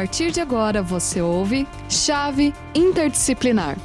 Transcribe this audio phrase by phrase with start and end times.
[0.00, 3.76] partir de agora você ouve Chave Interdisciplinar.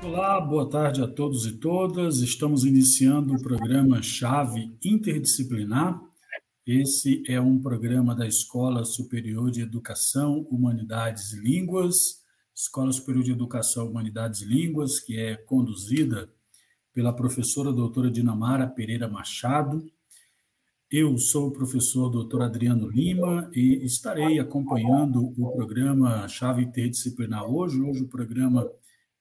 [0.00, 2.20] Olá, boa tarde a todos e todas.
[2.20, 6.00] Estamos iniciando o programa Chave Interdisciplinar.
[6.64, 12.22] Esse é um programa da Escola Superior de Educação, Humanidades e Línguas,
[12.54, 16.30] Escola Superior de Educação, Humanidades e Línguas, que é conduzida
[16.94, 19.84] pela professora doutora Dinamara Pereira Machado.
[20.92, 27.80] Eu sou o professor doutor Adriano Lima e estarei acompanhando o programa Chave Interdisciplinar hoje.
[27.80, 28.70] Hoje o programa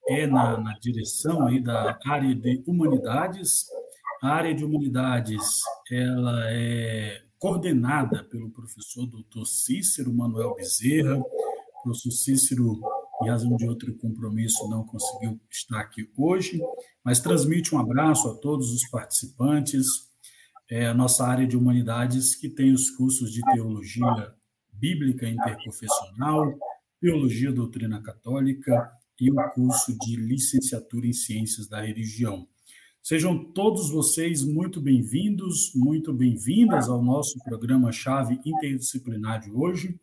[0.05, 3.67] é na, na direção aí da área de humanidades.
[4.21, 11.17] A área de humanidades ela é coordenada pelo professor doutor Cícero Manuel Bezerra.
[11.19, 12.81] O professor Cícero
[13.23, 16.59] em razão de outro compromisso, não conseguiu estar aqui hoje,
[17.01, 20.10] mas transmite um abraço a todos os participantes,
[20.71, 24.33] é, a nossa área de humanidades, que tem os cursos de teologia
[24.71, 26.57] bíblica interprofissional,
[27.01, 32.47] teologia doutrina católica e o curso de licenciatura em ciências da religião.
[33.03, 39.99] Sejam todos vocês muito bem-vindos, muito bem-vindas ao nosso programa Chave Interdisciplinar de hoje.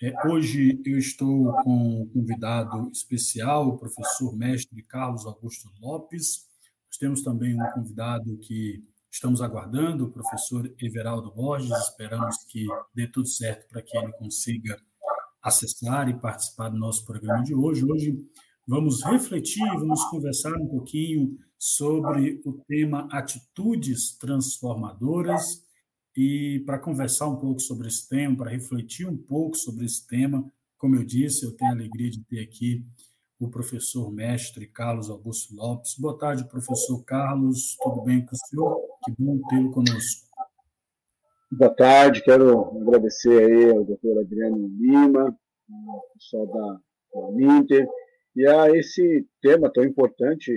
[0.00, 6.46] É, hoje eu estou com um convidado especial, o professor mestre Carlos Augusto Lopes.
[6.88, 11.70] Nós temos também um convidado que estamos aguardando, o professor Everaldo Borges.
[11.70, 14.80] Esperamos que dê tudo certo para que ele consiga
[15.42, 17.84] acessar e participar do nosso programa de hoje.
[17.84, 18.26] Hoje
[18.66, 25.62] vamos refletir, vamos conversar um pouquinho sobre o tema atitudes transformadoras
[26.16, 30.50] e para conversar um pouco sobre esse tema, para refletir um pouco sobre esse tema,
[30.78, 32.84] como eu disse, eu tenho a alegria de ter aqui
[33.38, 35.96] o professor mestre Carlos Augusto Lopes.
[35.98, 37.76] Boa tarde, professor Carlos.
[37.82, 38.91] Tudo bem com o senhor?
[39.04, 40.28] Que bom tê-lo conosco.
[41.50, 45.36] Boa tarde, quero agradecer aí ao doutor Adriano Lima,
[46.14, 46.80] pessoal da,
[47.14, 47.30] da
[48.36, 50.52] e a esse tema tão importante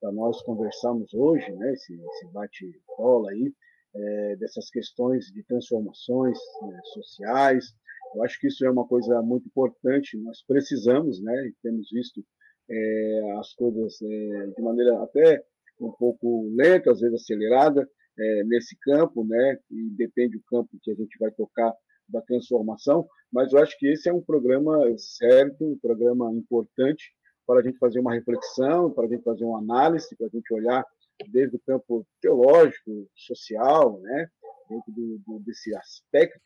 [0.00, 3.52] para nós conversarmos hoje, né, esse, esse bate-bola aí,
[3.94, 7.66] é, dessas questões de transformações né, sociais.
[8.14, 10.16] Eu acho que isso é uma coisa muito importante.
[10.16, 12.24] Nós precisamos, né, e temos visto
[12.70, 15.44] é, as coisas é, de maneira até
[15.80, 20.90] um pouco lenta, às vezes acelerada, é, nesse campo, né, e depende do campo que
[20.90, 21.72] a gente vai tocar
[22.08, 27.12] da transformação, mas eu acho que esse é um programa certo, um programa importante
[27.46, 30.52] para a gente fazer uma reflexão, para a gente fazer uma análise, para a gente
[30.52, 30.84] olhar
[31.30, 34.28] desde o campo teológico, social, né,
[34.68, 36.40] dentro do, do, desse aspecto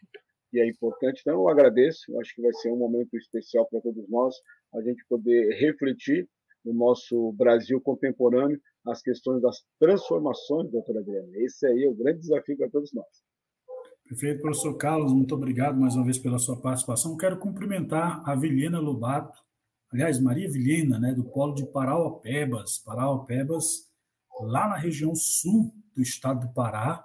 [0.50, 1.20] que é importante.
[1.20, 4.34] Então, eu agradeço, eu acho que vai ser um momento especial para todos nós,
[4.74, 6.28] a gente poder refletir
[6.64, 11.28] no nosso Brasil contemporâneo as questões das transformações, doutora Adriana.
[11.34, 13.06] Esse aí é o grande desafio para todos nós.
[14.06, 17.16] Perfeito, professor Carlos, muito obrigado mais uma vez pela sua participação.
[17.16, 19.38] Quero cumprimentar a Vilhena Lobato,
[19.90, 22.78] aliás, Maria Vilhena, né, do Polo de Parauapebas.
[22.78, 23.90] Parauapebas
[24.42, 27.02] lá na região sul do estado do Pará,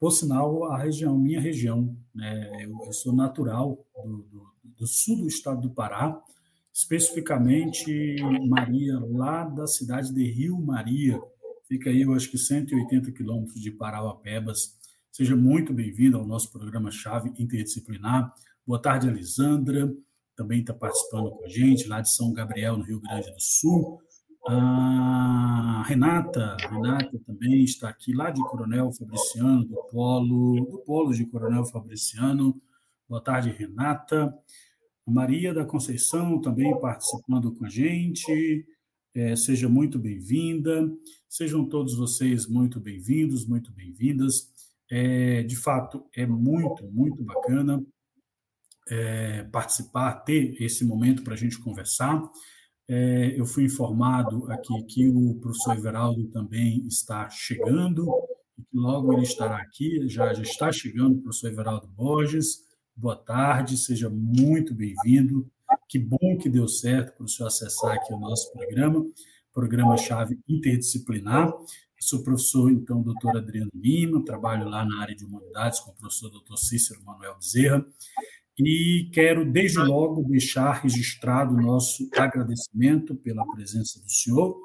[0.00, 5.18] por sinal, a região, minha região, né, eu, eu sou natural do, do, do, sul
[5.18, 6.20] do estado do Pará,
[6.72, 8.16] especificamente
[8.48, 11.20] Maria, lá da cidade de Rio Maria,
[11.68, 14.78] fica aí, eu acho que 180 quilômetros de Parauapebas.
[15.12, 18.32] Seja muito bem-vindo ao nosso programa Chave Interdisciplinar.
[18.66, 19.92] Boa tarde, Elisandra,
[20.36, 24.00] também está participando com a gente, lá de São Gabriel, no Rio Grande do Sul.
[24.48, 31.26] A Renata, Renata também está aqui lá de Coronel Fabriciano, do Polo, do Polo de
[31.26, 32.60] Coronel Fabriciano.
[33.08, 34.32] Boa tarde, Renata.
[35.10, 38.64] Maria da Conceição também participando com a gente.
[39.14, 40.88] É, seja muito bem-vinda.
[41.28, 44.48] Sejam todos vocês muito bem-vindos, muito bem-vindas.
[44.88, 47.84] É, de fato, é muito, muito bacana
[48.88, 52.22] é, participar, ter esse momento para a gente conversar.
[52.88, 58.08] É, eu fui informado aqui que o professor Everaldo também está chegando,
[58.58, 62.69] e que logo ele estará aqui, já, já está chegando o professor Everaldo Borges.
[62.96, 65.50] Boa tarde, seja muito bem-vindo.
[65.88, 69.06] Que bom que deu certo para o senhor acessar aqui o nosso programa,
[69.52, 71.48] programa-chave interdisciplinar.
[71.48, 71.66] Eu
[71.98, 76.30] sou professor, então, doutor Adriano Lima, trabalho lá na área de humanidades com o professor
[76.30, 77.86] doutor Cícero Manuel Bezerra.
[78.58, 84.60] E quero, desde logo, deixar registrado o nosso agradecimento pela presença do senhor.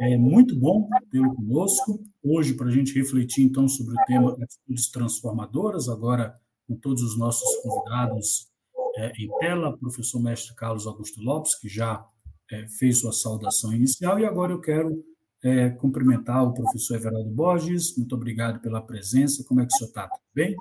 [0.00, 2.02] É muito bom tê-lo conosco.
[2.22, 6.38] Hoje, para a gente refletir, então, sobre o tema atitudes transformadoras, agora
[6.72, 8.48] com todos os nossos convidados
[8.96, 12.04] é, em tela, professor mestre Carlos Augusto Lopes, que já
[12.50, 15.04] é, fez sua saudação inicial, e agora eu quero
[15.44, 17.96] é, cumprimentar o professor Everaldo Borges.
[17.96, 19.44] Muito obrigado pela presença.
[19.46, 20.08] Como é que o senhor está?
[20.08, 20.54] Tudo bem?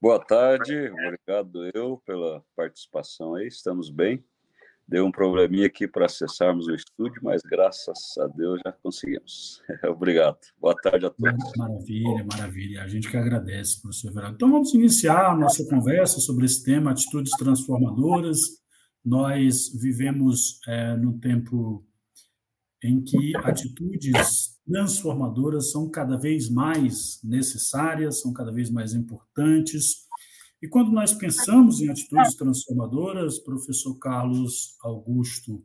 [0.00, 4.24] Boa tarde, obrigado eu pela participação aí, estamos bem.
[4.88, 9.60] Deu um probleminha aqui para acessarmos o estúdio, mas graças a Deus já conseguimos.
[9.84, 10.38] Obrigado.
[10.58, 11.52] Boa tarde a todos.
[11.58, 12.82] Maravilha, maravilha.
[12.84, 14.36] A gente que agradece, professor Everaldo.
[14.36, 18.38] Então vamos iniciar a nossa conversa sobre esse tema, atitudes transformadoras.
[19.04, 21.84] Nós vivemos é, no tempo
[22.82, 30.07] em que atitudes transformadoras são cada vez mais necessárias, são cada vez mais importantes.
[30.62, 35.62] E quando nós pensamos em atitudes transformadoras, professor Carlos Augusto,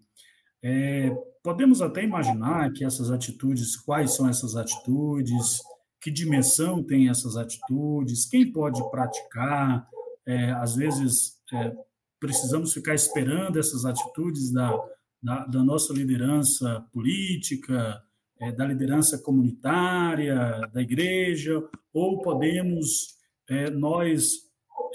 [0.64, 1.10] é,
[1.44, 5.60] podemos até imaginar que essas atitudes, quais são essas atitudes,
[6.02, 9.88] que dimensão tem essas atitudes, quem pode praticar,
[10.26, 11.74] é, às vezes é,
[12.20, 14.78] precisamos ficar esperando essas atitudes da
[15.24, 18.04] da, da nossa liderança política,
[18.42, 21.64] é, da liderança comunitária, da igreja,
[21.94, 23.16] ou podemos
[23.50, 24.42] é, nós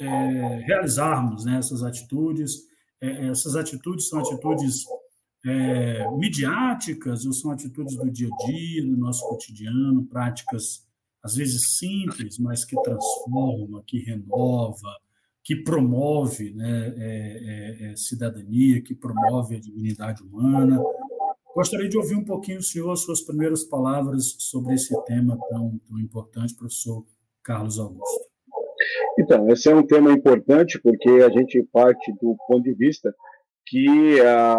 [0.00, 2.66] é, realizarmos né, essas atitudes.
[3.00, 4.84] É, essas atitudes são atitudes
[5.44, 10.86] é, midiáticas ou são atitudes do dia a dia, do nosso cotidiano, práticas
[11.22, 14.96] às vezes simples, mas que transforma, que renova,
[15.42, 20.82] que promove né, é, é, é, cidadania, que promove a dignidade humana.
[21.54, 26.54] Gostaria de ouvir um pouquinho, senhor, suas primeiras palavras sobre esse tema tão, tão importante,
[26.54, 27.04] professor
[27.42, 28.27] Carlos Augusto.
[29.18, 33.12] Então, esse é um tema importante porque a gente parte do ponto de vista
[33.66, 34.54] que a,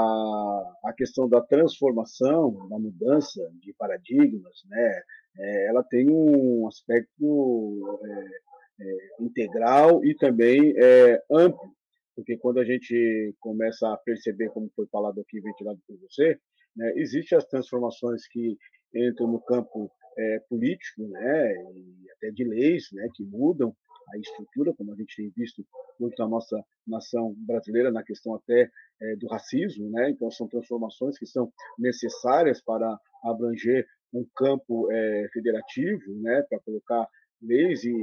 [0.84, 5.02] a questão da transformação, da mudança de paradigmas, né,
[5.38, 11.74] é, ela tem um aspecto é, é, integral e também é, amplo,
[12.14, 16.38] porque quando a gente começa a perceber, como foi falado aqui, ventilado por você,
[16.76, 18.58] né, existem as transformações que
[18.94, 23.74] entram no campo é, político, né, e até de leis, né, que mudam
[24.14, 25.66] a estrutura, como a gente tem visto
[26.00, 28.70] muito na nossa nação brasileira, na questão até
[29.02, 30.10] é, do racismo, né?
[30.10, 36.44] Então são transformações que são necessárias para abranger um campo é, federativo, né?
[36.50, 37.08] Para colocar
[37.42, 37.94] leis e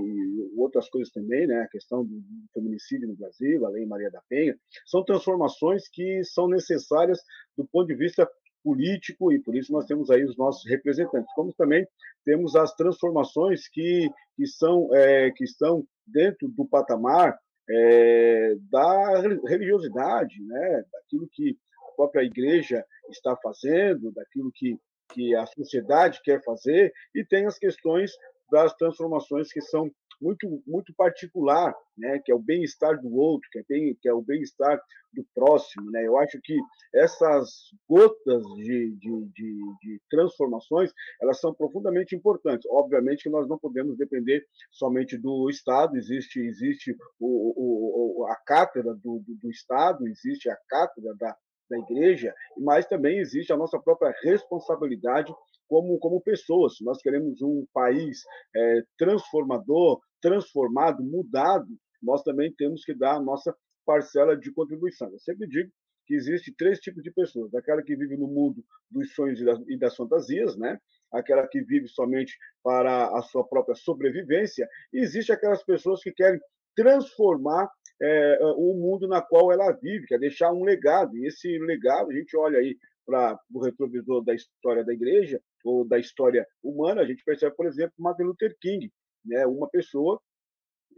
[0.57, 1.61] outras coisas também, né?
[1.61, 2.23] a questão do
[2.53, 4.57] feminicídio no Brasil, a Lei Maria da Penha,
[4.87, 7.21] são transformações que são necessárias
[7.57, 8.29] do ponto de vista
[8.67, 11.33] político e por isso nós temos aí os nossos representantes.
[11.37, 11.87] Como também
[12.25, 17.39] temos as transformações que, que, são, é, que estão dentro do patamar
[17.71, 20.85] é, da religiosidade, né?
[20.93, 24.77] daquilo que a própria igreja está fazendo, daquilo que,
[25.13, 28.11] que a sociedade quer fazer, e tem as questões
[28.51, 29.89] das transformações que são
[30.21, 34.13] muito muito particular, né, que é o bem-estar do outro, que é, bem, que é
[34.13, 34.81] o bem-estar
[35.13, 36.07] do próximo, né?
[36.07, 36.57] Eu acho que
[36.95, 42.69] essas gotas de, de, de, de, transformações elas são profundamente importantes.
[42.71, 45.97] Obviamente que nós não podemos depender somente do Estado.
[45.97, 51.35] Existe existe o, o, a cátedra do, do, do Estado, existe a cátedra da
[51.69, 55.33] da igreja, mas também existe a nossa própria responsabilidade
[55.69, 56.75] como, como pessoas.
[56.81, 58.23] Nós queremos um país
[58.55, 61.69] é, transformador, transformado, mudado,
[62.03, 63.55] nós também temos que dar a nossa
[63.85, 65.11] parcela de contribuição.
[65.11, 65.71] Eu sempre digo
[66.07, 69.97] que existe três tipos de pessoas: aquela que vive no mundo dos sonhos e das
[69.97, 70.79] fantasias, né?
[71.13, 76.41] aquela que vive somente para a sua própria sobrevivência, e existe aquelas pessoas que querem
[76.75, 81.17] transformar é, o mundo na qual ela vive, quer deixar um legado.
[81.17, 85.87] E esse legado, a gente olha aí para o retrovisor da história da igreja ou
[85.87, 88.93] da história humana, a gente percebe, por exemplo, Martin Luther King,
[89.25, 89.47] né?
[89.47, 90.21] uma pessoa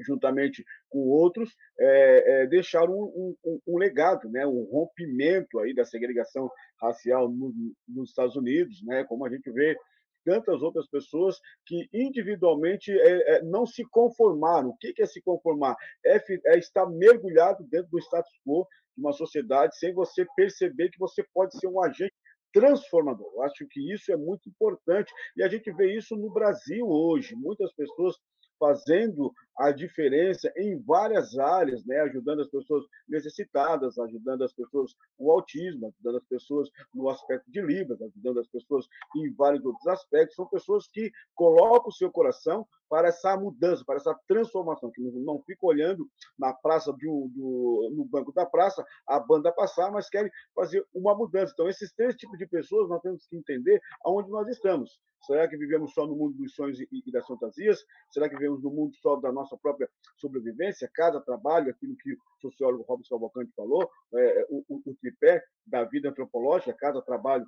[0.00, 5.85] juntamente com outros, é, é, deixaram um, um, um, legado, né, um rompimento aí da
[5.85, 6.50] segregação
[6.81, 7.52] racial no,
[7.88, 9.76] nos Estados Unidos, né, como a gente vê
[10.25, 14.71] tantas outras pessoas que individualmente é, é, não se conformaram.
[14.71, 15.77] O que é se conformar?
[16.05, 20.99] É, é estar mergulhado dentro do status quo de uma sociedade sem você perceber que
[20.99, 22.15] você pode ser um agente
[22.53, 23.31] transformador.
[23.35, 27.35] Eu acho que isso é muito importante e a gente vê isso no Brasil hoje.
[27.35, 28.17] Muitas pessoas
[28.59, 32.00] fazendo a diferença em várias áreas, né?
[32.03, 37.61] ajudando as pessoas necessitadas, ajudando as pessoas com autismo, ajudando as pessoas no aspecto de
[37.61, 38.87] Libras, ajudando as pessoas
[39.17, 40.37] em vários outros aspectos.
[40.37, 45.43] São pessoas que colocam o seu coração para essa mudança, para essa transformação, que não
[45.43, 50.31] fica olhando na praça do, do, no banco da praça a banda passar, mas querem
[50.55, 51.53] fazer uma mudança.
[51.53, 54.99] Então, esses três tipos de pessoas nós temos que entender aonde nós estamos.
[55.27, 57.85] Será que vivemos só no mundo dos sonhos e, e das fantasias?
[58.11, 62.19] Será que vivemos no mundo só da nossa própria sobrevivência, casa, trabalho, aquilo que o
[62.40, 67.47] sociólogo Robson Cavalcante falou, é, o, o, tripé da vida antropológica, casa, trabalho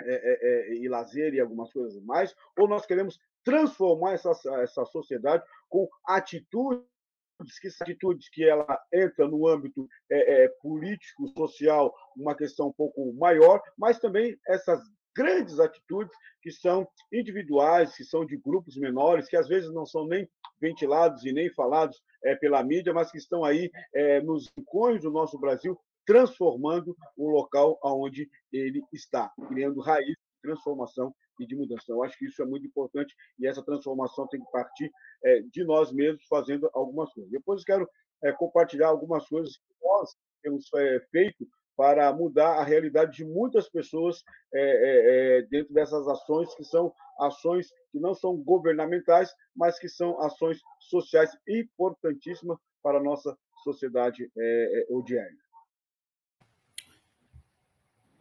[0.00, 4.84] é, é, é, e lazer e algumas coisas mais, ou nós queremos transformar essa, essa
[4.86, 6.86] sociedade com atitudes
[7.60, 13.12] que atitudes que ela entra no âmbito é, é, político, social, uma questão um pouco
[13.14, 14.80] maior, mas também essas
[15.14, 20.06] grandes atitudes que são individuais, que são de grupos menores, que às vezes não são
[20.06, 20.28] nem
[20.60, 25.10] ventilados e nem falados é, pela mídia, mas que estão aí é, nos rincões do
[25.10, 31.84] nosso Brasil, transformando o local onde ele está, criando raiz de transformação e de mudança.
[31.88, 34.90] Eu acho que isso é muito importante e essa transformação tem que partir
[35.24, 37.30] é, de nós mesmos fazendo algumas coisas.
[37.30, 37.88] Depois quero
[38.38, 40.70] compartilhar algumas coisas que nós temos
[41.10, 46.92] feito para mudar a realidade de muitas pessoas é, é, dentro dessas ações que são
[47.20, 54.30] ações que não são governamentais, mas que são ações sociais importantíssimas para a nossa sociedade
[54.36, 55.46] é, odiária.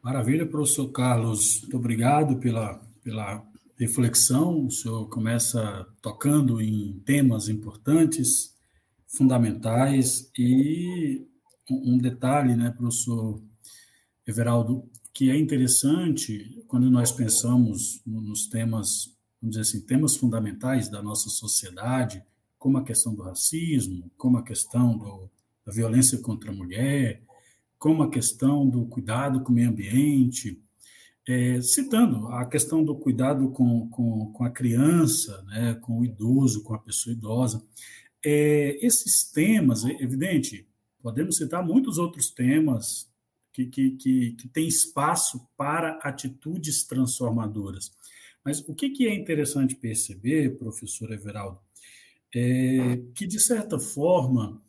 [0.01, 1.61] Maravilha, professor Carlos.
[1.61, 3.43] Muito obrigado pela, pela
[3.77, 4.65] reflexão.
[4.65, 8.55] O senhor começa tocando em temas importantes,
[9.07, 11.27] fundamentais, e
[11.69, 13.41] um detalhe, né, professor
[14.27, 21.01] Everaldo, que é interessante quando nós pensamos nos temas, vamos dizer assim, temas fundamentais da
[21.01, 22.23] nossa sociedade,
[22.57, 25.29] como a questão do racismo, como a questão do,
[25.65, 27.23] da violência contra a mulher,
[27.77, 30.61] como a questão do cuidado com o meio ambiente,
[31.27, 36.63] é, citando a questão do cuidado com, com, com, a criança, né, com o idoso,
[36.63, 37.63] com a pessoa idosa.
[38.23, 40.67] É, esses temas, é evidente,
[41.05, 43.07] podemos citar muitos outros temas
[43.53, 47.91] que, que, que, que têm espaço para atitudes transformadoras.
[48.43, 51.59] Mas o que, que é interessante perceber, professor Everaldo,
[52.33, 54.59] é que, de certa forma,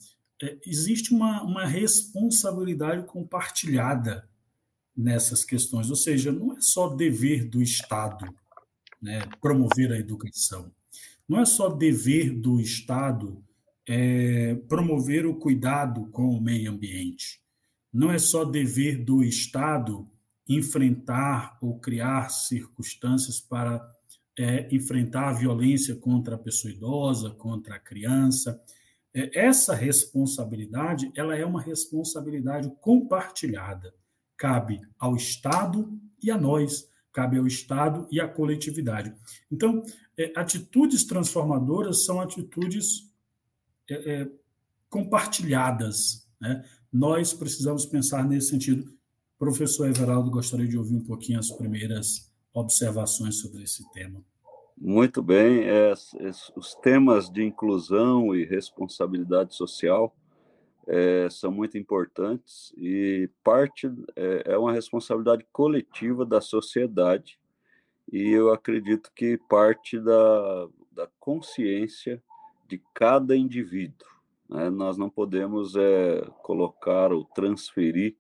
[0.42, 4.28] é, existe uma, uma responsabilidade compartilhada
[4.94, 8.26] nessas questões, ou seja, não é só dever do Estado
[9.00, 10.70] né, promover a educação,
[11.26, 13.42] não é só dever do Estado
[13.88, 17.40] é, promover o cuidado com o meio ambiente,
[17.92, 20.08] não é só dever do Estado
[20.48, 23.84] enfrentar ou criar circunstâncias para
[24.38, 28.60] é, enfrentar a violência contra a pessoa idosa, contra a criança,
[29.14, 33.94] é, essa responsabilidade ela é uma responsabilidade compartilhada.
[34.36, 39.14] Cabe ao Estado e a nós, cabe ao Estado e à coletividade.
[39.50, 39.82] Então,
[40.18, 43.10] é, atitudes transformadoras são atitudes
[43.90, 44.30] é, é,
[44.88, 46.26] compartilhadas.
[46.40, 46.64] Né?
[46.92, 48.92] Nós precisamos pensar nesse sentido.
[49.38, 54.24] Professor Everaldo, gostaria de ouvir um pouquinho as primeiras observações sobre esse tema.
[54.78, 60.14] Muito bem, é, é, os temas de inclusão e responsabilidade social
[60.86, 67.38] é, são muito importantes e parte é, é, uma responsabilidade coletiva da sociedade
[68.12, 72.22] e eu acredito que parte da, da consciência
[72.68, 74.08] de cada indivíduo.
[74.48, 74.70] Né?
[74.70, 78.16] Nós não podemos é, colocar ou transferir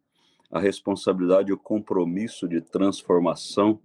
[0.50, 3.80] a responsabilidade, o compromisso de transformação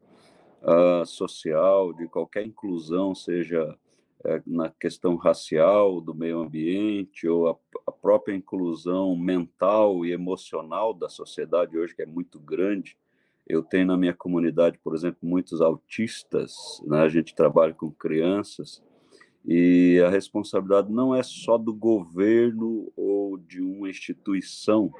[0.62, 3.78] uh, social, de qualquer inclusão, seja
[4.24, 7.56] uh, na questão racial, do meio ambiente, ou a,
[7.88, 12.98] a, própria inclusão mental e emocional da sociedade hoje, que é muito grande.
[13.48, 16.54] Eu tenho na minha comunidade, por exemplo, muitos autistas,
[16.86, 17.02] né?
[17.02, 18.82] a gente trabalha com crianças,
[19.46, 24.92] e a responsabilidade não é só do governo ou de uma instituição,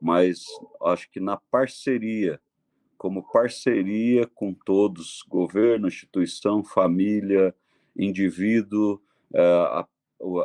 [0.00, 0.44] mas
[0.82, 2.40] acho que na parceria
[2.96, 7.54] como parceria com todos, governo, instituição, família,
[7.96, 9.00] indivíduo,
[9.34, 9.86] eh, a,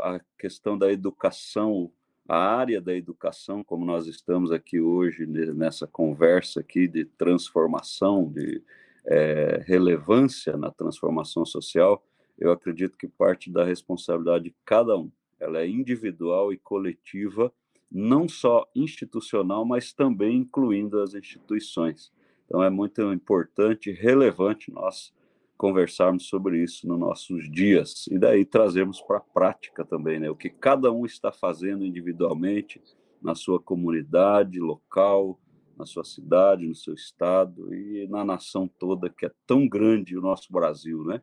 [0.03, 1.91] a questão da educação,
[2.27, 8.61] a área da educação, como nós estamos aqui hoje nessa conversa aqui de transformação, de
[9.05, 12.03] é, relevância na transformação social,
[12.41, 15.11] eu acredito que parte da responsabilidade de cada um.
[15.39, 17.53] Ela é individual e coletiva,
[17.89, 22.11] não só institucional, mas também incluindo as instituições.
[22.45, 25.13] Então é muito importante e relevante nós
[25.55, 30.27] conversarmos sobre isso nos nossos dias e daí trazermos para a prática também, né?
[30.27, 32.81] O que cada um está fazendo individualmente
[33.21, 35.39] na sua comunidade local,
[35.77, 40.21] na sua cidade, no seu estado e na nação toda que é tão grande o
[40.21, 41.21] nosso Brasil, né?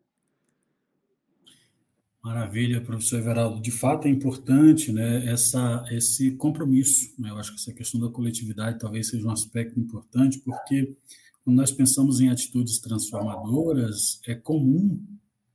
[2.23, 3.61] Maravilha, professor Everaldo.
[3.63, 7.15] De fato é importante né, essa, esse compromisso.
[7.19, 7.31] Né?
[7.31, 10.97] Eu acho que essa questão da coletividade talvez seja um aspecto importante, porque
[11.45, 15.01] quando nós pensamos em atitudes transformadoras, é comum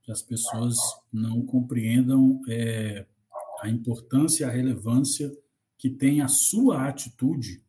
[0.02, 0.74] que as pessoas
[1.12, 3.06] não compreendam é,
[3.60, 5.32] a importância a relevância
[5.78, 7.62] que tem a sua atitude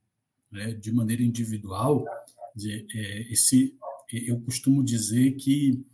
[0.51, 2.05] né, de maneira individual.
[2.55, 3.77] De, é, esse,
[4.11, 5.85] eu costumo dizer que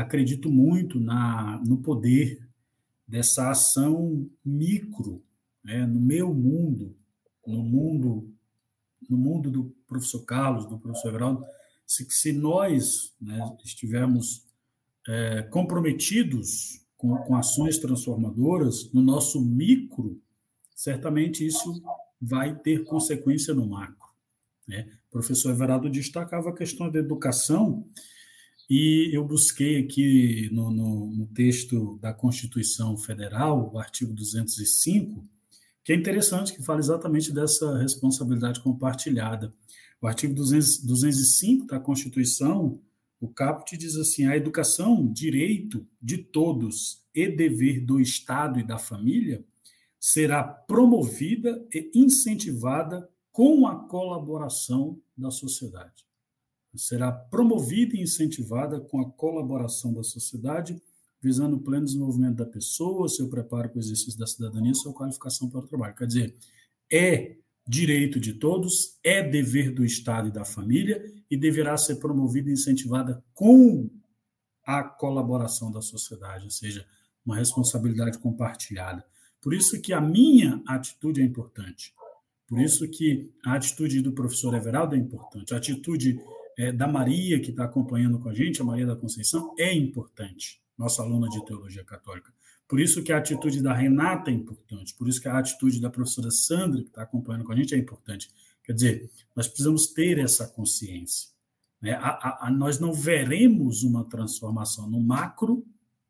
[0.00, 2.40] acredito muito na, no poder
[3.06, 5.22] dessa ação micro,
[5.64, 6.96] né, no meu mundo,
[7.46, 8.32] no mundo,
[9.08, 11.44] no mundo do professor Carlos, do professor Everaldo,
[11.86, 14.46] se, se nós né, estivermos
[15.08, 20.20] é, comprometidos com, com ações transformadoras no nosso micro,
[20.74, 21.82] certamente isso
[22.20, 24.08] vai ter consequência no macro.
[24.68, 24.88] Né?
[25.08, 27.84] O professor Everaldo destacava a questão da educação,
[28.70, 35.26] e eu busquei aqui no, no, no, texto da Constituição Federal, o artigo 205,
[35.82, 39.52] que é interessante, que fala exatamente dessa responsabilidade compartilhada.
[40.00, 42.80] O artigo 200, 205 da Constituição,
[43.20, 48.78] o caput diz assim: a educação, direito de todos e dever do Estado e da
[48.78, 49.44] família,
[49.98, 56.08] será promovida e incentivada com a colaboração da sociedade.
[56.76, 60.80] Será promovida e incentivada com a colaboração da sociedade,
[61.20, 65.50] visando o pleno desenvolvimento da pessoa, seu preparo para o exercício da cidadania, sua qualificação
[65.50, 65.94] para o trabalho.
[65.94, 66.36] Quer dizer,
[66.90, 67.36] é
[67.66, 72.54] direito de todos, é dever do Estado e da família e deverá ser promovida e
[72.54, 73.90] incentivada com
[74.64, 76.86] a colaboração da sociedade, ou seja,
[77.24, 79.04] uma responsabilidade compartilhada.
[79.40, 81.94] Por isso que a minha atitude é importante.
[82.48, 86.18] Por isso que a atitude do professor Everaldo é importante, a atitude
[86.58, 90.60] é, da Maria, que está acompanhando com a gente, a Maria da Conceição, é importante,
[90.76, 92.32] nossa aluna de teologia católica.
[92.68, 95.90] Por isso que a atitude da Renata é importante, por isso que a atitude da
[95.90, 98.30] professora Sandra, que está acompanhando com a gente, é importante.
[98.62, 101.30] Quer dizer, nós precisamos ter essa consciência.
[101.80, 101.92] Né?
[101.92, 105.64] A, a, a, nós não veremos uma transformação no macro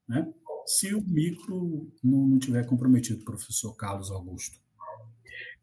[0.07, 0.31] né,
[0.67, 4.59] se o micro não, não tiver comprometido, professor Carlos Augusto.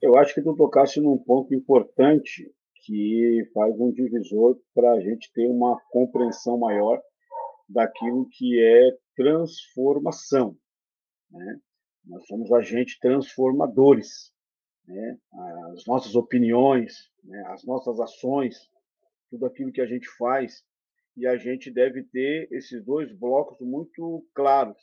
[0.01, 2.51] Eu acho que tu tocasse num ponto importante
[2.88, 7.01] que faz um divisor para a gente ter uma compreensão maior
[7.67, 10.58] daquilo que é transformação.
[11.29, 11.60] Né?
[12.06, 14.32] Nós somos agentes transformadores.
[14.88, 15.17] Né?
[15.74, 16.93] As nossas opiniões,
[17.26, 17.43] né?
[17.50, 18.58] as nossas ações,
[19.30, 20.63] tudo aquilo que a gente faz,
[21.17, 24.78] e a gente deve ter esses dois blocos muito claros.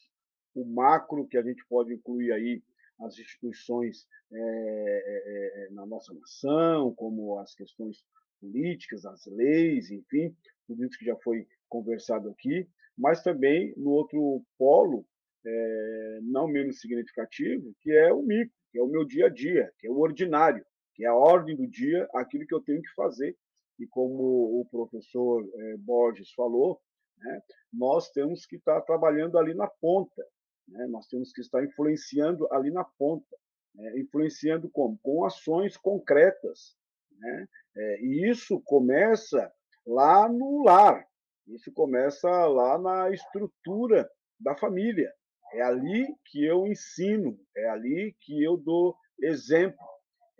[0.55, 2.63] O macro, que a gente pode incluir aí
[3.01, 8.05] as instituições é, é, na nossa nação, como as questões
[8.41, 10.35] políticas, as leis, enfim,
[10.67, 15.07] tudo isso que já foi conversado aqui, mas também no outro polo,
[15.47, 19.73] é, não menos significativo, que é o micro, que é o meu dia a dia,
[19.79, 22.95] que é o ordinário, que é a ordem do dia, aquilo que eu tenho que
[22.95, 23.37] fazer.
[23.79, 25.45] E como o professor
[25.81, 26.81] Borges falou,
[27.19, 30.25] né, nós temos que estar trabalhando ali na ponta,
[30.69, 30.87] né?
[30.87, 33.37] Nós temos que estar influenciando ali na ponta.
[33.75, 34.01] Né?
[34.01, 34.99] Influenciando como?
[35.03, 36.77] Com ações concretas.
[37.19, 37.49] Né?
[37.77, 39.53] É, e isso começa
[39.87, 41.07] lá no lar,
[41.47, 44.09] isso começa lá na estrutura
[44.41, 45.13] da família.
[45.53, 49.79] É ali que eu ensino, é ali que eu dou exemplo,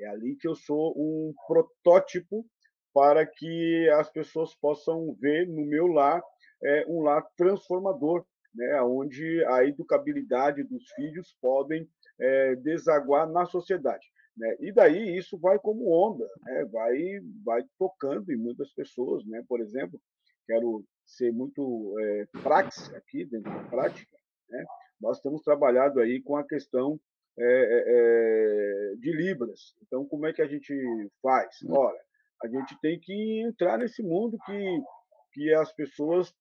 [0.01, 2.45] é ali que eu sou um protótipo
[2.93, 6.23] para que as pessoas possam ver no meu lar
[6.63, 11.89] é, um lar transformador, né, onde a educabilidade dos filhos podem
[12.21, 14.07] é, desaguar na sociedade.
[14.37, 14.57] Né?
[14.61, 16.65] E daí isso vai como onda, né?
[16.67, 19.25] vai, vai tocando em muitas pessoas.
[19.27, 19.43] Né?
[19.49, 20.01] Por exemplo,
[20.47, 24.17] quero ser muito é, prática aqui, dentro da prática,
[24.49, 24.65] né?
[25.01, 26.99] nós temos trabalhado aí com a questão
[27.39, 29.75] é, é, de Libras.
[29.83, 30.75] Então, como é que a gente
[31.21, 31.57] faz?
[31.65, 31.73] Hum.
[31.77, 31.99] Ora,
[32.43, 34.83] a gente tem que entrar nesse mundo que,
[35.33, 36.35] que as pessoas é,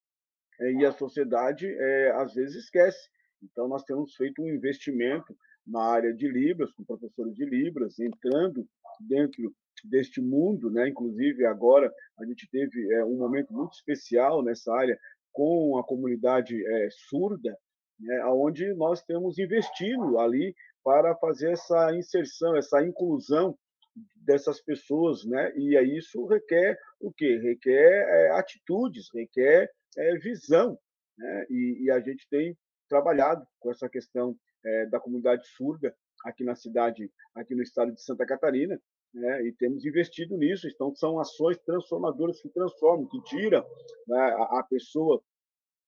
[0.71, 3.09] e a sociedade é, às vezes esquece.
[3.41, 8.67] Então, nós temos feito um investimento na área de Libras, com professores de Libras, entrando
[8.99, 10.89] dentro deste mundo, né?
[10.89, 14.97] Inclusive agora a gente teve é, um momento muito especial nessa área
[15.31, 17.57] com a comunidade é, surda,
[17.99, 18.25] né?
[18.25, 23.57] onde nós temos investido ali para fazer essa inserção, essa inclusão
[24.15, 25.53] dessas pessoas, né?
[25.55, 27.37] E aí isso requer o quê?
[27.37, 30.77] Requer é, atitudes, requer é, visão.
[31.17, 31.45] Né?
[31.49, 32.57] E, e, a gente tem
[32.89, 38.01] trabalhado com essa questão é, da comunidade surda aqui na cidade, aqui no estado de
[38.01, 38.79] Santa Catarina,
[39.13, 39.45] né?
[39.45, 40.67] e temos investido nisso.
[40.67, 43.65] Então, são ações transformadoras que transformam, que tiram
[44.07, 45.21] né, a, a pessoa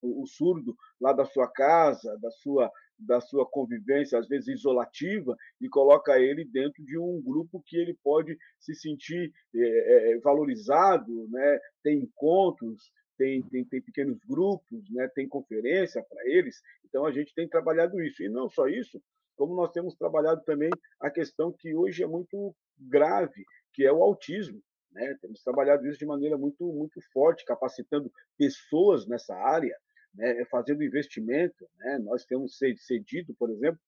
[0.01, 5.35] o, o surdo lá da sua casa, da sua da sua convivência, às vezes isolativa,
[5.59, 11.27] e coloca ele dentro de um grupo que ele pode se sentir é, é, valorizado,
[11.29, 11.59] né?
[11.87, 15.07] encontros, tem, tem, tem pequenos grupos, né?
[15.13, 16.61] tem conferência para eles.
[16.85, 18.23] Então, a gente tem trabalhado isso.
[18.23, 19.01] E não só isso,
[19.35, 24.03] como nós temos trabalhado também a questão que hoje é muito grave, que é o
[24.03, 24.61] autismo.
[24.91, 25.17] Né?
[25.21, 29.75] Temos trabalhado isso de maneira muito, muito forte, capacitando pessoas nessa área,
[30.13, 30.45] né?
[30.45, 31.67] fazendo investimento.
[31.77, 31.99] Né?
[31.99, 33.79] Nós temos cedido, por exemplo,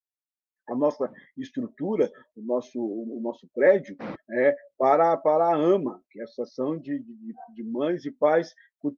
[0.67, 3.95] a nossa estrutura, o nosso, o nosso prédio,
[4.29, 8.53] é, para, para a AMA, que é a Associação de, de, de Mães e Pais
[8.79, 8.93] com,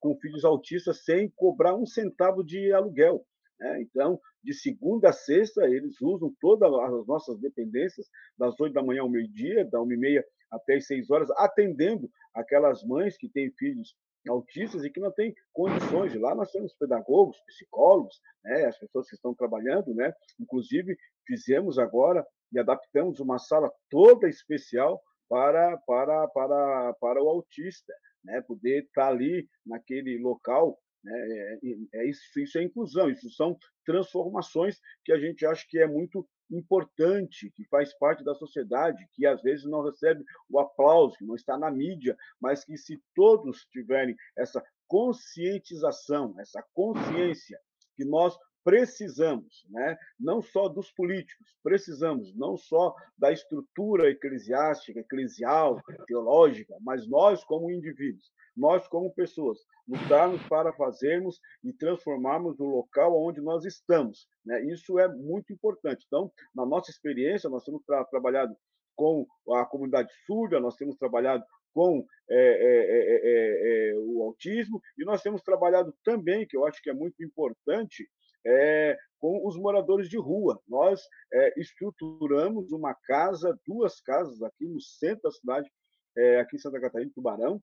[0.00, 3.24] com filhos autistas, sem cobrar um centavo de aluguel.
[3.58, 3.82] Né?
[3.82, 9.02] Então, de segunda a sexta, eles usam todas as nossas dependências, das oito da manhã
[9.02, 13.50] ao meio-dia, da uma e meia até as seis horas, atendendo aquelas mães que têm
[13.52, 13.94] filhos
[14.28, 16.14] autistas e que não têm condições.
[16.14, 20.12] Lá nós temos pedagogos, psicólogos, né, as pessoas que estão trabalhando, né?
[20.40, 27.92] Inclusive fizemos agora e adaptamos uma sala toda especial para para para para o autista,
[28.24, 28.42] né?
[28.42, 30.78] Poder estar ali naquele local?
[31.04, 31.58] É,
[31.94, 36.26] é, isso, isso é inclusão, isso são transformações que a gente acha que é muito
[36.50, 41.34] importante, que faz parte da sociedade, que às vezes não recebe o aplauso, que não
[41.34, 47.58] está na mídia, mas que se todos tiverem essa conscientização, essa consciência
[47.96, 49.96] que nós precisamos, né?
[50.18, 57.70] não só dos políticos, precisamos não só da estrutura eclesiástica, eclesial, teológica, mas nós como
[57.70, 64.26] indivíduos, nós como pessoas, lutarmos para fazermos e transformarmos o local onde nós estamos.
[64.44, 64.64] Né?
[64.66, 66.04] Isso é muito importante.
[66.06, 68.54] Então, na nossa experiência, nós temos tra trabalhado
[68.94, 71.44] com a comunidade surda, nós temos trabalhado
[71.74, 76.90] com é é, é, o autismo e nós temos trabalhado também, que eu acho que
[76.90, 78.08] é muito importante,
[78.44, 80.60] é, com os moradores de rua.
[80.68, 81.00] Nós
[81.32, 85.70] é, estruturamos uma casa, duas casas aqui no centro da cidade,
[86.16, 87.62] é, aqui em Santa Catarina, Tubarão,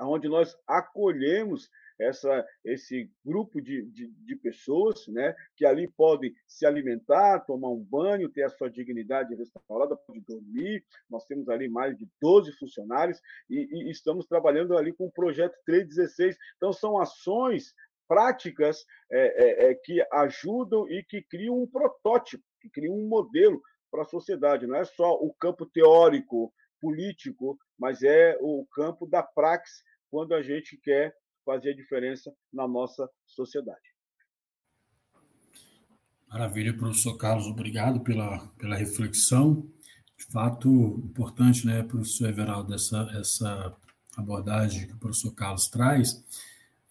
[0.00, 1.68] onde nós acolhemos
[2.00, 7.84] essa, esse grupo de, de, de, pessoas né, que ali podem se alimentar, tomar um
[7.84, 10.82] banho, ter a sua dignidade restaurada, pode dormir.
[11.10, 15.54] Nós temos ali mais de 12 funcionários e, e estamos trabalhando ali com o projeto
[15.66, 16.36] 316.
[16.56, 17.74] Então, são ações
[18.10, 24.02] práticas é, é, que ajudam e que criam um protótipo, que criam um modelo para
[24.02, 24.66] a sociedade.
[24.66, 30.42] Não é só o campo teórico, político, mas é o campo da praxe, quando a
[30.42, 33.78] gente quer fazer a diferença na nossa sociedade.
[36.28, 39.70] Maravilha, professor Carlos, obrigado pela, pela reflexão.
[40.18, 40.68] De fato,
[41.04, 43.76] importante, né, professor Everaldo, essa, essa
[44.16, 46.24] abordagem que o professor Carlos traz,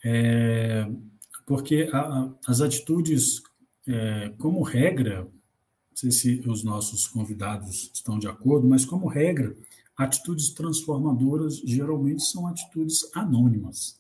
[0.04, 0.90] é,
[1.46, 3.42] porque a, as atitudes,
[3.88, 5.30] é, como regra, não
[5.96, 9.56] sei se os nossos convidados estão de acordo, mas como regra,
[9.98, 14.00] atitudes transformadoras geralmente são atitudes anônimas.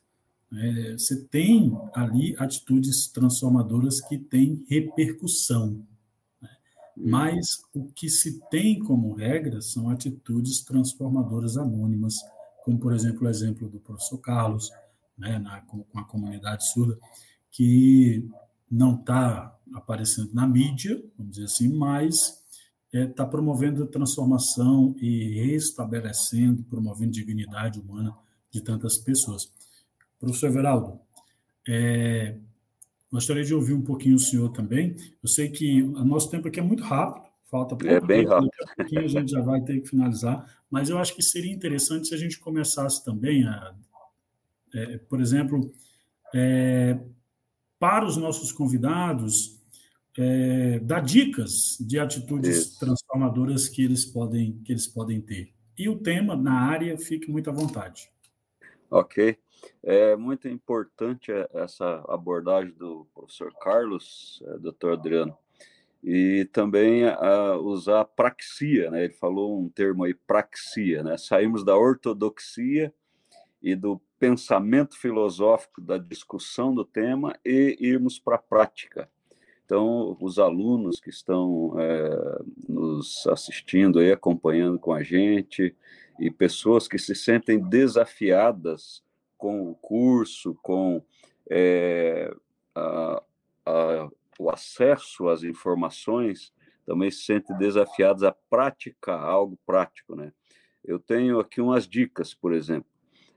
[0.52, 5.86] É, você tem ali atitudes transformadoras que têm repercussão,
[6.42, 6.50] né?
[6.96, 12.16] mas o que se tem como regra são atitudes transformadoras anônimas,
[12.64, 14.72] como, por exemplo, o exemplo do professor Carlos,
[15.20, 16.98] né, na, com, a comunidade surda,
[17.52, 18.28] que
[18.72, 22.40] não está aparecendo na mídia, vamos dizer assim, mas
[22.92, 28.16] está é, tá promovendo transformação e restabelecendo, promovendo dignidade humana
[28.50, 29.52] de tantas pessoas.
[30.20, 31.00] Professor Everaldo,
[31.68, 32.36] é,
[33.12, 34.96] gostaria de ouvir um pouquinho o senhor também.
[35.22, 38.50] Eu sei que o nosso tempo aqui é muito rápido, falta pouco é bem rápido.
[38.78, 42.08] daqui a a gente já vai ter que finalizar, mas eu acho que seria interessante
[42.08, 43.74] se a gente começasse também a,
[44.74, 45.72] é, por exemplo,
[46.34, 47.00] é,
[47.80, 49.60] para os nossos convidados,
[50.18, 52.80] é, dar dicas de atitudes Isso.
[52.80, 55.54] transformadoras que eles podem que eles podem ter.
[55.78, 58.12] E o tema na área, fique muito à vontade.
[58.92, 59.38] Ok.
[59.84, 65.38] É muito importante essa abordagem do professor Carlos, é, doutor Adriano,
[66.04, 69.06] e também a, usar a praxia, né?
[69.06, 71.18] Ele falou um termo aí, praxia, né?
[71.18, 72.94] Saímos da ortodoxia
[73.62, 79.10] e do pensamento filosófico da discussão do tema e irmos para a prática.
[79.66, 85.76] Então, os alunos que estão é, nos assistindo e acompanhando com a gente,
[86.20, 89.04] e pessoas que se sentem desafiadas
[89.38, 91.02] com o curso, com
[91.50, 92.34] é,
[92.76, 93.24] a,
[93.66, 96.52] a, o acesso às informações,
[96.86, 100.34] também se sentem desafiados a praticar algo prático, né?
[100.84, 102.90] Eu tenho aqui umas dicas, por exemplo.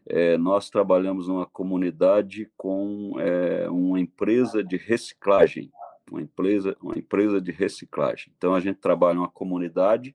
[0.07, 5.71] É, nós trabalhamos numa comunidade com é, uma empresa de reciclagem,
[6.11, 8.33] uma empresa, uma empresa de reciclagem.
[8.37, 10.15] Então, a gente trabalha uma comunidade,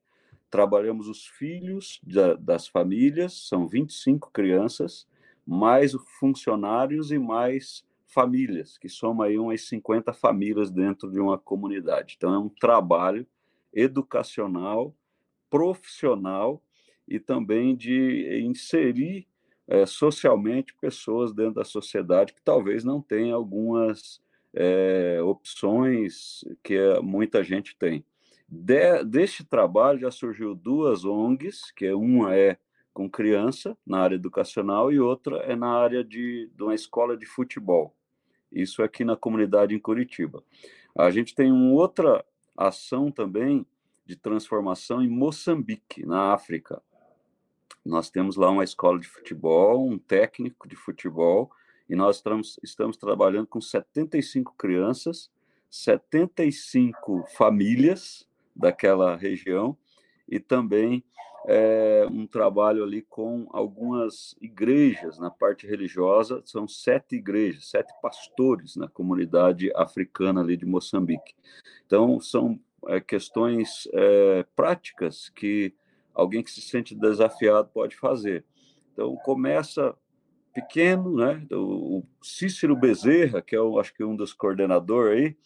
[0.50, 5.08] trabalhamos os filhos da, das famílias, são 25 crianças,
[5.46, 12.16] mais funcionários e mais famílias, que soma aí umas 50 famílias dentro de uma comunidade.
[12.18, 13.26] Então, é um trabalho
[13.74, 14.94] educacional,
[15.50, 16.62] profissional
[17.08, 19.28] e também de inserir
[19.68, 24.22] é, socialmente pessoas dentro da sociedade que talvez não tenham algumas
[24.54, 28.04] é, opções que muita gente tem.
[28.48, 32.58] De, deste trabalho já surgiu duas ONGs, que é uma é
[32.94, 37.26] com criança na área educacional e outra é na área de, de uma escola de
[37.26, 37.94] futebol.
[38.52, 40.42] Isso aqui na comunidade em Curitiba.
[40.98, 42.26] A gente tem uma outra
[42.58, 43.66] ação também
[44.04, 46.82] de transformação em Moçambique, na África.
[47.88, 51.50] Nós temos lá uma escola de futebol, um técnico de futebol,
[51.90, 55.32] e nós estamos, estamos trabalhando com 75 crianças,
[55.70, 59.78] 75 famílias daquela região,
[60.28, 61.02] e também
[61.48, 68.76] é, um trabalho ali com algumas igrejas na parte religiosa, são sete igrejas, sete pastores
[68.76, 71.36] na comunidade africana ali de Moçambique.
[71.86, 75.74] Então, são é, questões é, práticas que
[76.18, 78.44] alguém que se sente desafiado pode fazer.
[78.92, 79.96] Então, começa
[80.52, 81.46] pequeno, né?
[81.52, 85.38] O Cícero Bezerra, que é, eu acho que um dos coordenadores aí,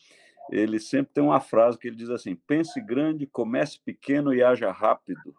[0.49, 4.71] ele sempre tem uma frase que ele diz assim: pense grande, comece pequeno e haja
[4.71, 5.35] rápido.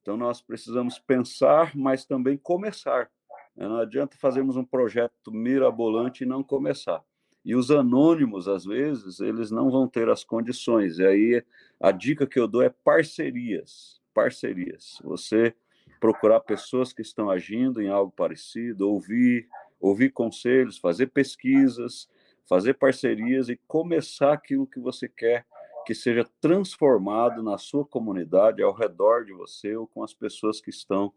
[0.00, 3.10] Então, nós precisamos pensar, mas também começar.
[3.54, 3.68] Né?
[3.68, 7.04] Não adianta fazermos um projeto mirabolante e não começar.
[7.44, 10.98] E os anônimos, às vezes, eles não vão ter as condições.
[10.98, 11.44] E aí,
[11.78, 14.98] a dica que eu dou é parcerias parcerias.
[15.02, 15.54] Você
[16.00, 22.08] procurar pessoas que estão agindo em algo parecido, ouvir, ouvir conselhos, fazer pesquisas,
[22.48, 25.46] fazer parcerias e começar aquilo que você quer
[25.86, 30.70] que seja transformado na sua comunidade, ao redor de você ou com as pessoas que
[30.70, 31.12] estão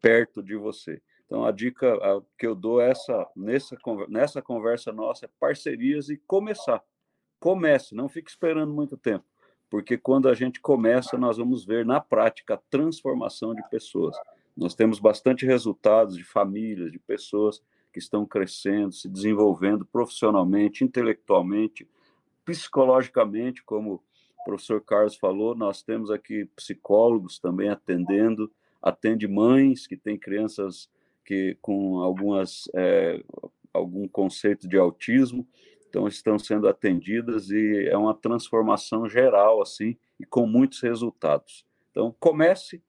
[0.00, 1.00] perto de você.
[1.26, 1.96] Então, a dica
[2.36, 3.76] que eu dou essa, nessa,
[4.08, 6.82] nessa conversa nossa é parcerias e começar.
[7.38, 9.29] Comece, não fique esperando muito tempo
[9.70, 14.16] porque quando a gente começa, nós vamos ver na prática a transformação de pessoas.
[14.56, 21.88] Nós temos bastante resultados de famílias, de pessoas que estão crescendo, se desenvolvendo profissionalmente, intelectualmente,
[22.44, 24.02] psicologicamente, como
[24.40, 28.50] o professor Carlos falou, nós temos aqui psicólogos também atendendo,
[28.82, 30.90] atende mães que têm crianças
[31.24, 33.22] que com algumas é,
[33.72, 35.46] algum conceito de autismo,
[35.90, 41.66] então estão sendo atendidas e é uma transformação geral assim e com muitos resultados.
[41.90, 42.80] Então comece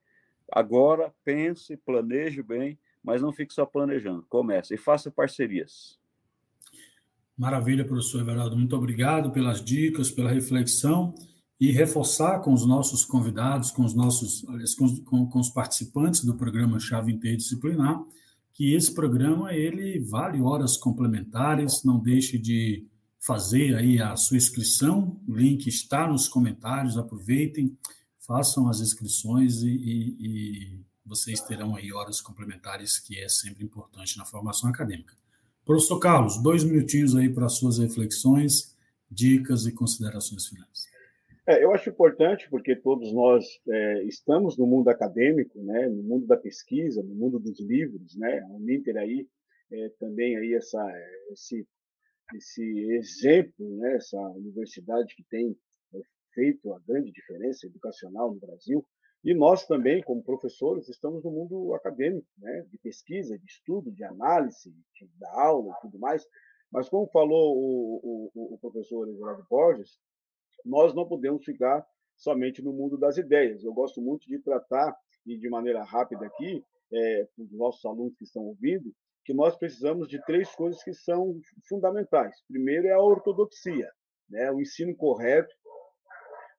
[0.50, 4.24] agora, pense, planeje bem, mas não fique só planejando.
[4.28, 5.98] Comece e faça parcerias.
[7.36, 8.56] Maravilha, professor Everaldo.
[8.56, 11.12] Muito obrigado pelas dicas, pela reflexão
[11.58, 14.44] e reforçar com os nossos convidados, com os nossos,
[15.06, 18.00] com, com os participantes do programa Chave Interdisciplinar,
[18.52, 22.86] que esse programa ele vale horas complementares, não deixe de
[23.24, 27.76] fazer aí a sua inscrição, o link está nos comentários, aproveitem,
[28.18, 34.18] façam as inscrições e, e, e vocês terão aí horas complementares, que é sempre importante
[34.18, 35.14] na formação acadêmica.
[35.64, 38.76] Professor Carlos, dois minutinhos aí para suas reflexões,
[39.08, 40.90] dicas e considerações finais.
[41.46, 46.26] É, eu acho importante porque todos nós é, estamos no mundo acadêmico, né, no mundo
[46.26, 49.28] da pesquisa, no mundo dos livros, né, o Ninter aí
[49.70, 50.84] é, também aí essa
[51.30, 51.66] esse
[52.34, 55.56] esse exemplo, né, essa universidade que tem
[55.94, 56.00] é,
[56.34, 58.86] feito a grande diferença educacional no Brasil,
[59.24, 64.02] e nós também, como professores, estamos no mundo acadêmico, né, de pesquisa, de estudo, de
[64.02, 66.26] análise, de, da aula e tudo mais.
[66.72, 70.00] Mas, como falou o, o, o professor Eduardo Borges,
[70.64, 73.62] nós não podemos ficar somente no mundo das ideias.
[73.62, 78.16] Eu gosto muito de tratar, e de maneira rápida aqui, é, para os nossos alunos
[78.16, 78.92] que estão ouvindo,
[79.24, 82.42] que nós precisamos de três coisas que são fundamentais.
[82.48, 83.90] Primeiro é a ortodoxia,
[84.28, 84.50] né?
[84.50, 85.54] o ensino correto,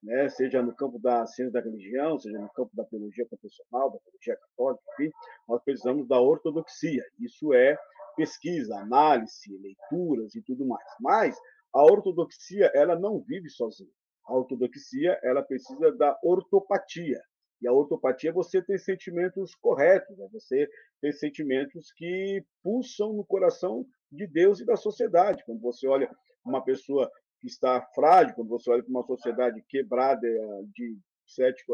[0.02, 0.28] né?
[0.28, 4.36] seja no campo da ciência da religião, seja no campo da teologia profissional, da teologia
[4.36, 5.12] católica, enfim,
[5.48, 7.04] nós precisamos da ortodoxia.
[7.20, 7.78] Isso é
[8.16, 10.84] pesquisa, análise, leituras e tudo mais.
[11.00, 11.36] Mas
[11.74, 13.90] a ortodoxia ela não vive sozinha.
[14.26, 17.20] A ortodoxia ela precisa da ortopatia,
[17.60, 20.68] e a ortopatia é você ter sentimentos corretos, é você
[21.00, 25.44] ter sentimentos que pulsam no coração de Deus e da sociedade.
[25.44, 26.10] Quando você olha
[26.44, 31.64] uma pessoa que está frágil, quando você olha para uma sociedade quebrada eh, de 7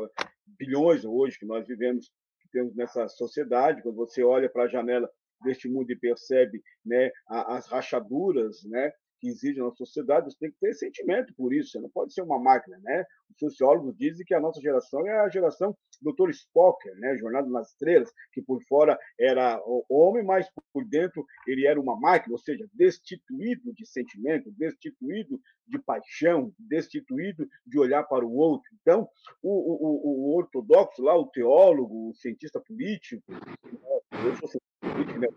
[0.59, 5.11] bilhões hoje que nós vivemos, que temos nessa sociedade, quando você olha para a janela
[5.43, 10.59] deste mundo e percebe né, as rachaduras, né, que exige na sociedade, você tem que
[10.59, 13.04] ter sentimento por isso, você não pode ser uma máquina, né?
[13.30, 16.30] Os sociólogos dizem que a nossa geração é a geração Dr.
[16.30, 17.16] Spocker, né?
[17.16, 22.33] Jornada nas Estrelas, que por fora era homem, mas por dentro ele era uma máquina,
[22.33, 28.68] ou seja, destituído de sentimento, destituído de paixão, destituído de olhar para o outro.
[28.80, 29.09] Então,
[29.42, 35.28] o, o, o ortodoxo lá, o teólogo, o cientista político, eu sou cientista político, né?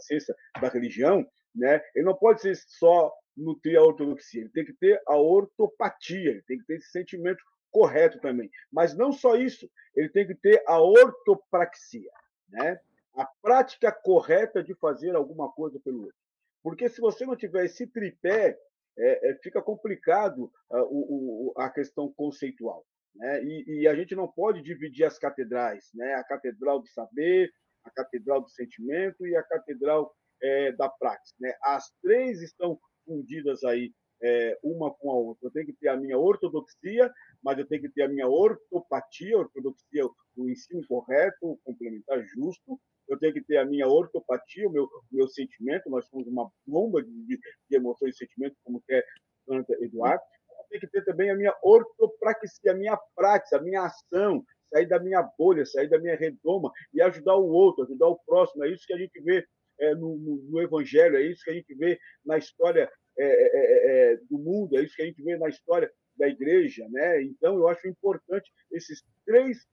[0.00, 1.82] ciência da religião, né?
[1.94, 6.42] Ele não pode ser só nutrir a ortodoxia, ele tem que ter a ortopatia, ele
[6.42, 8.50] tem que ter esse sentimento correto também.
[8.72, 12.10] Mas não só isso, ele tem que ter a ortopraxia,
[12.48, 12.80] né?
[13.14, 16.16] a prática correta de fazer alguma coisa pelo outro.
[16.62, 18.58] Porque se você não tiver esse tripé,
[18.98, 22.84] é, é, fica complicado uh, o, o, a questão conceitual.
[23.14, 23.42] Né?
[23.44, 26.14] E, e, a gente não pode dividir as catedrais, né?
[26.14, 27.50] a catedral do saber,
[27.84, 31.36] a catedral do sentimento e a catedral é, da prática.
[31.40, 31.54] Né?
[31.62, 35.46] As três estão fundidas aí é, uma com a outra.
[35.46, 37.10] Eu tenho que ter a minha ortodoxia,
[37.42, 40.04] mas eu tenho que ter a minha ortopatia, ortodoxia,
[40.36, 42.78] o ensino correto, o complementar justo.
[43.08, 45.90] Eu tenho que ter a minha ortopatia, o meu, o meu sentimento.
[45.90, 47.40] Nós somos uma bomba de, de,
[47.72, 49.04] emoções e sentimentos, como quer
[49.46, 50.22] Santa Eduardo.
[50.60, 54.86] Eu tenho que ter também a minha ortopraxia, a minha prática, a minha ação, sair
[54.86, 58.64] da minha bolha, sair da minha redoma e ajudar o outro, ajudar o próximo.
[58.64, 59.44] É isso que a gente vê
[59.80, 63.26] é, no, no, no, Evangelho, é isso que a gente vê na história é é,
[63.26, 66.86] é, é, do mundo, é isso que a gente vê na história da igreja.
[66.90, 67.22] Né?
[67.24, 69.66] Então, eu acho importante esses três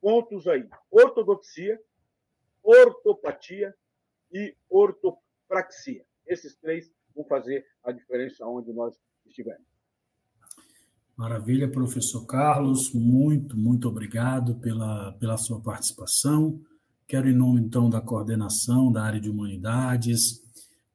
[0.00, 1.78] pontos aí: ortodoxia,
[2.62, 3.74] ortopatia
[4.32, 6.04] e ortopraxia.
[6.26, 8.94] Esses três vão fazer a diferença onde nós
[9.26, 9.66] estivermos.
[11.16, 16.60] Maravilha, professor Carlos, muito, muito obrigado pela, pela sua participação.
[17.08, 20.42] Quero, em nome, então, da coordenação da área de humanidades,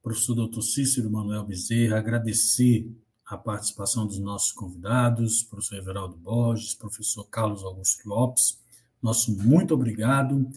[0.00, 2.88] professor doutor Cícero Manuel Bezerra, agradecer
[3.26, 8.60] a participação dos nossos convidados, professor Everaldo Borges, professor Carlos Augusto Lopes.
[9.02, 10.48] Nosso muito obrigado.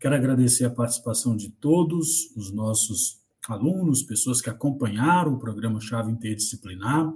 [0.00, 6.10] Quero agradecer a participação de todos os nossos alunos, pessoas que acompanharam o programa Chave
[6.10, 7.14] Interdisciplinar.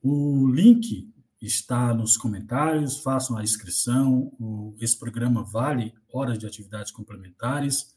[0.00, 4.32] O link está nos comentários, façam a inscrição.
[4.40, 7.94] O, esse programa vale horas de atividades complementares.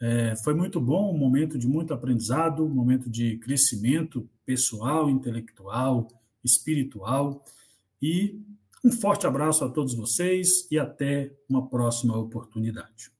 [0.00, 6.08] É, foi muito bom, um momento de muito aprendizado, um momento de crescimento pessoal, intelectual,
[6.44, 7.42] espiritual.
[8.02, 8.42] E
[8.84, 13.13] um forte abraço a todos vocês e até uma próxima oportunidade.